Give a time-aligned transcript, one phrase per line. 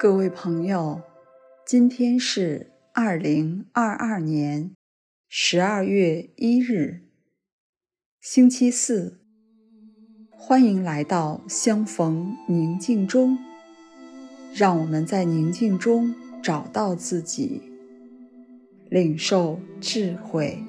[0.00, 1.02] 各位朋友，
[1.66, 4.70] 今天是二零二二年
[5.28, 7.00] 十二月一日，
[8.20, 9.18] 星期四。
[10.30, 13.36] 欢迎来到相逢宁静中，
[14.54, 17.60] 让我们在宁静中找到自己，
[18.88, 20.62] 领受智慧。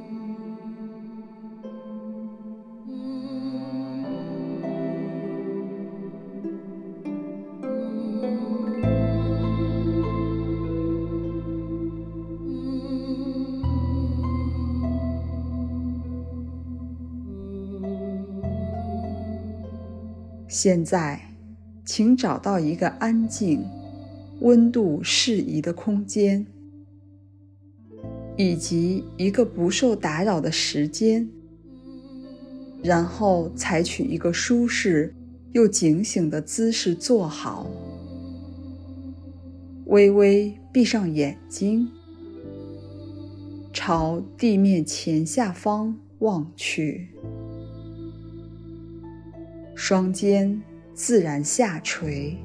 [20.52, 21.22] 现在，
[21.86, 23.64] 请找到一个安静、
[24.40, 26.44] 温度适宜的空间，
[28.36, 31.30] 以及一个不受打扰的时间，
[32.82, 35.14] 然后采取一个舒适
[35.52, 37.70] 又警醒的姿势坐好，
[39.86, 41.88] 微微闭上眼睛，
[43.72, 47.10] 朝地面前下方望去。
[49.82, 50.62] 双肩
[50.94, 52.38] 自然下垂，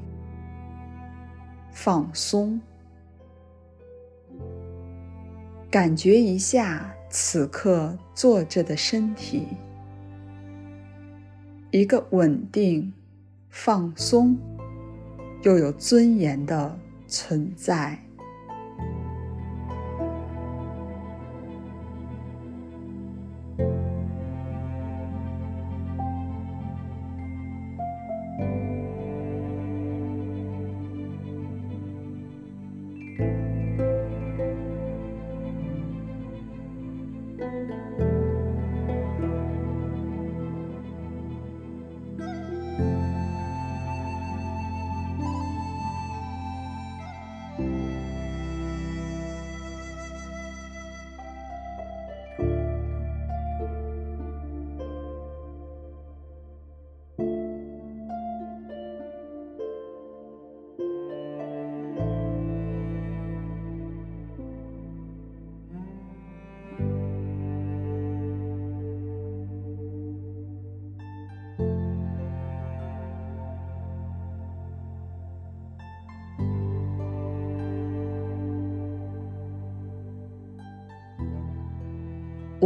[1.69, 2.61] 放松，
[5.69, 9.47] 感觉一下此刻坐着的身体，
[11.71, 12.93] 一个稳定、
[13.49, 14.37] 放松
[15.43, 17.99] 又有尊严的存在。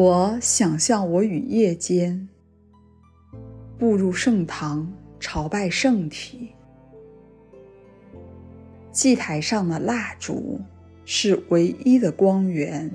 [0.02, 2.30] 我想象我于夜间
[3.78, 4.90] 步入圣堂，
[5.20, 6.56] 朝拜圣体。
[8.94, 10.62] 祭台上的蜡烛
[11.04, 12.90] 是唯一的光源。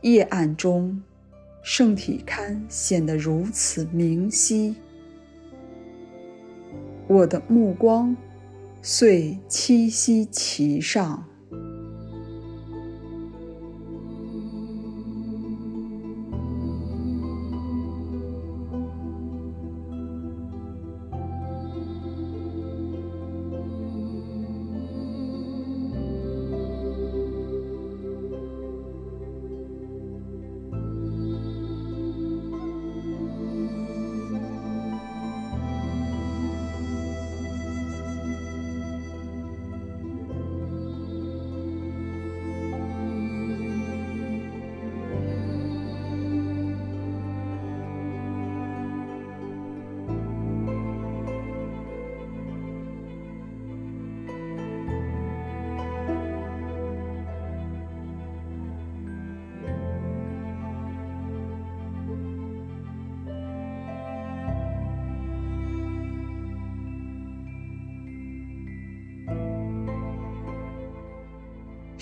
[0.00, 1.00] 夜暗中，
[1.62, 4.74] 圣体龛显得如此明晰。
[7.06, 8.16] 我的目光
[8.82, 11.24] 遂栖息其上。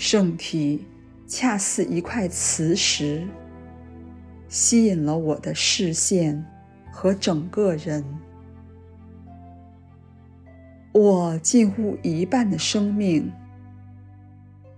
[0.09, 0.85] 圣体
[1.27, 3.27] 恰似一块磁石，
[4.47, 6.45] 吸引了我的视线
[6.93, 8.05] 和整个人。
[10.93, 13.29] 我近乎一半的生命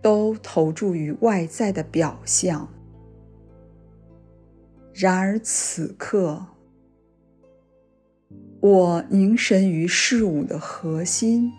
[0.02, 2.68] 都投注于外在的表象，
[4.96, 6.44] 然而此刻，
[8.62, 11.52] 我凝神于事物的核心，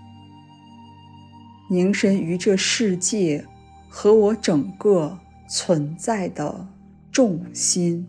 [1.70, 3.46] 凝神于这世界。
[3.90, 6.68] 和我整个存在的
[7.10, 8.08] 重心。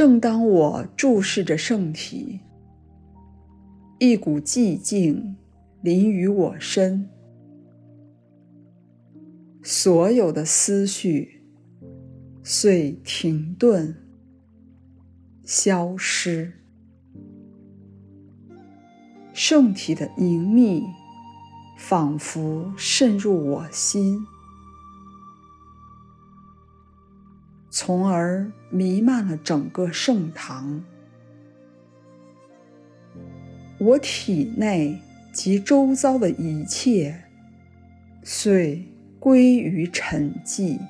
[0.00, 2.40] 正当我注视着圣体，
[3.98, 5.36] 一股寂静
[5.82, 7.06] 临于我身，
[9.62, 11.42] 所有的思绪
[12.42, 13.94] 遂停顿、
[15.44, 16.50] 消失。
[19.34, 20.82] 圣体的凝密
[21.76, 24.24] 仿佛渗入我心。
[27.70, 30.84] 从而弥漫了整个盛唐，
[33.78, 35.00] 我体内
[35.32, 37.22] 及周遭的一切
[38.24, 38.84] 遂
[39.20, 40.80] 归于沉寂。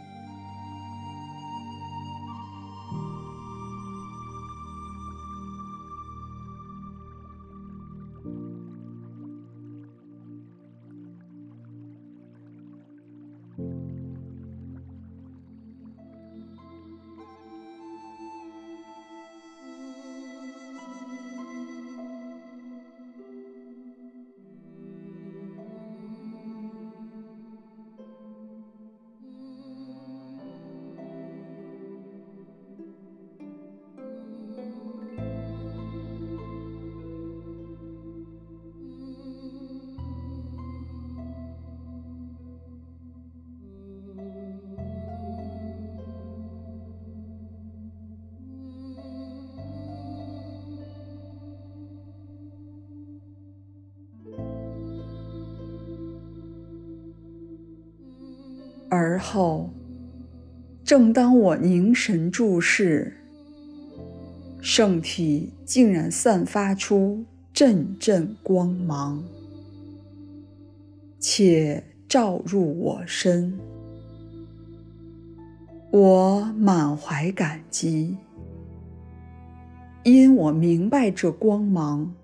[59.00, 59.70] 而后，
[60.84, 63.16] 正当我凝神注视，
[64.60, 67.24] 圣体竟然散发出
[67.54, 69.24] 阵阵光芒，
[71.18, 73.58] 且照入我身。
[75.90, 78.14] 我满怀感激，
[80.04, 82.14] 因我明白这光芒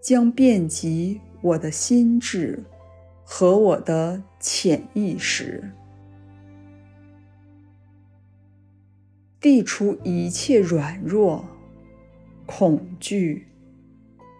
[0.00, 2.62] 将遍及我的心智
[3.24, 5.68] 和我的潜意识。
[9.42, 11.44] 涤除一切软弱、
[12.46, 13.48] 恐惧、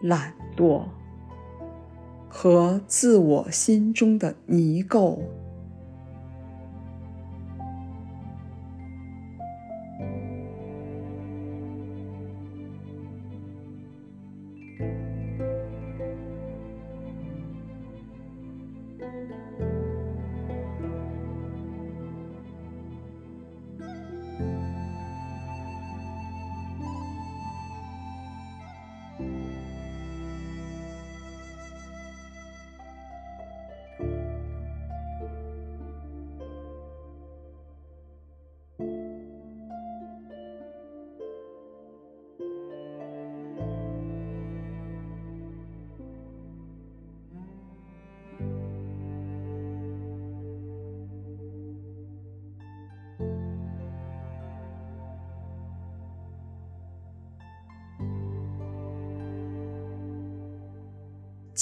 [0.00, 0.84] 懒惰
[2.28, 5.19] 和自我心中的泥垢。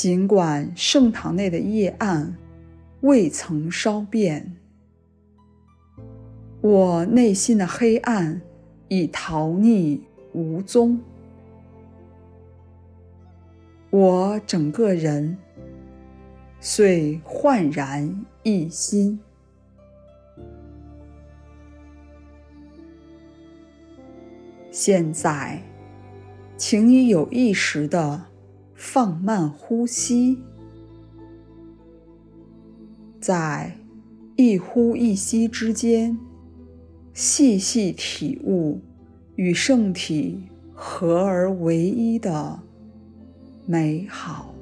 [0.00, 2.34] 尽管圣堂内的夜暗
[3.02, 4.56] 未曾稍变，
[6.62, 8.40] 我内心的黑暗
[8.88, 10.00] 已逃匿
[10.32, 10.98] 无踪。
[13.90, 15.36] 我整个人
[16.60, 19.20] 遂焕然一新。
[24.70, 25.62] 现在，
[26.56, 28.29] 请你有意识的。
[28.82, 30.38] 放慢呼吸，
[33.20, 33.76] 在
[34.36, 36.18] 一呼一吸之间，
[37.12, 38.80] 细细体悟
[39.36, 42.58] 与圣体合而为一的
[43.66, 44.54] 美好。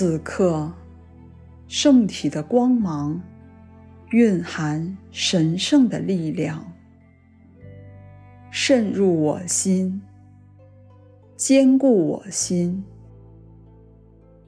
[0.00, 0.72] 此刻，
[1.66, 3.20] 圣体的光芒
[4.10, 6.72] 蕴含神圣的力量，
[8.48, 10.00] 渗入我心，
[11.34, 12.84] 坚固我心，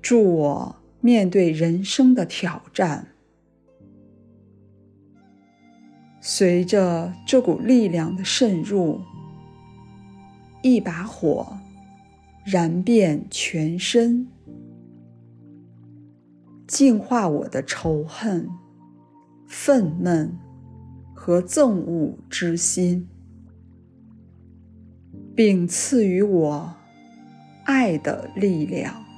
[0.00, 3.08] 助我面对人生的挑战。
[6.20, 9.00] 随着这股力量的渗入，
[10.62, 11.58] 一把火
[12.44, 14.28] 燃遍全身，
[16.70, 18.48] 净化我的仇恨、
[19.48, 20.30] 愤懑
[21.12, 23.08] 和憎恶之心，
[25.34, 26.72] 并赐予我
[27.64, 29.09] 爱的力量。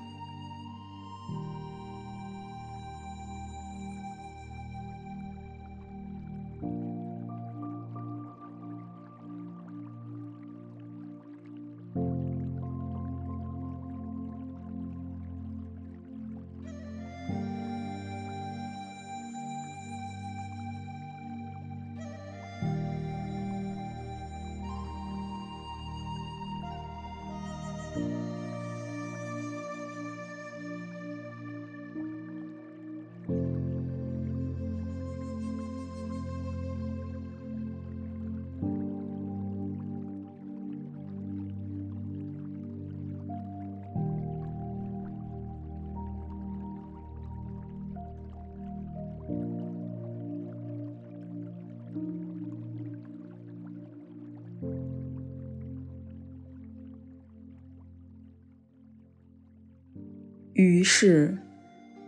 [60.62, 61.38] 于是，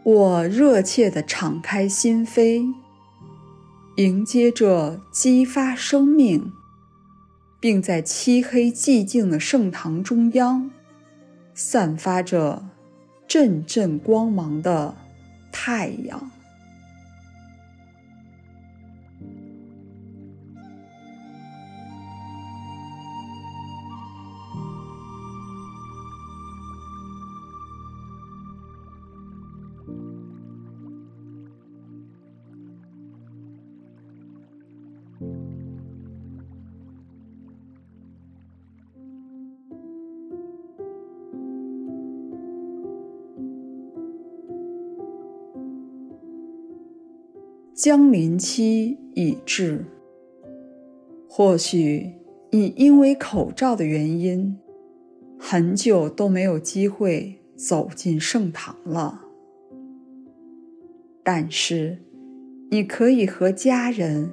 [0.04, 2.72] 我热切地敞开心扉，
[3.96, 6.52] 迎接着激发生命，
[7.58, 10.70] 并在漆黑寂静的圣堂中央，
[11.52, 12.64] 散发着
[13.26, 14.94] 阵阵光芒的
[15.50, 16.30] 太阳。
[47.74, 49.84] 将临期已至，
[51.28, 52.12] 或许
[52.52, 54.56] 你因为口罩的原因，
[55.36, 59.22] 很久都没有机会走进圣堂了。
[61.24, 61.98] 但是，
[62.70, 64.30] 你可以和家人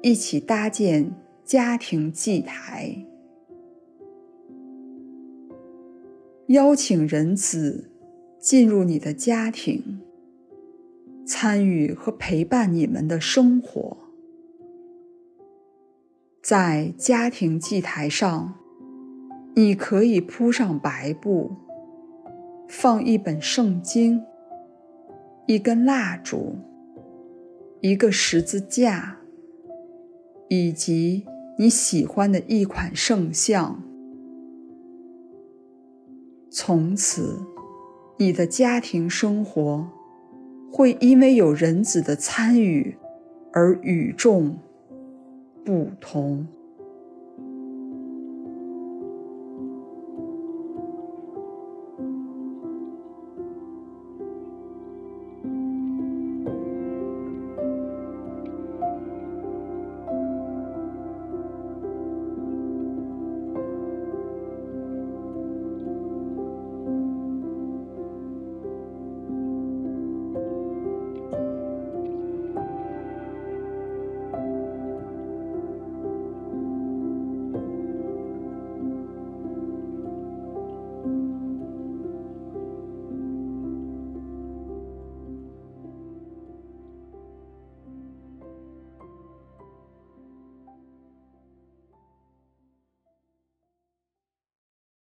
[0.00, 1.12] 一起搭建
[1.44, 3.04] 家庭祭台，
[6.46, 7.90] 邀请人子
[8.38, 10.05] 进入你的家庭。
[11.26, 13.96] 参与和陪伴你们的生活，
[16.40, 18.54] 在家庭祭台上，
[19.56, 21.56] 你可以铺上白布，
[22.68, 24.22] 放一本圣经，
[25.48, 26.54] 一根蜡烛，
[27.80, 29.18] 一个十字架，
[30.48, 31.26] 以及
[31.58, 33.82] 你喜欢的一款圣像。
[36.48, 37.42] 从此，
[38.16, 39.95] 你的家庭生活。
[40.76, 42.98] 会因为有人子的参与
[43.50, 44.58] 而与众
[45.64, 46.46] 不同。